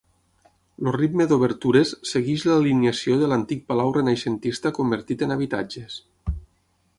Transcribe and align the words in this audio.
El 0.83 0.87
ritme 0.95 1.27
d'obertures 1.31 1.91
segueix 2.11 2.45
l'alineació 2.51 3.19
de 3.25 3.29
l'antic 3.33 3.61
palau 3.73 3.93
renaixentista 3.99 4.73
convertit 4.79 5.27
en 5.27 5.37
habitatges. 5.37 6.01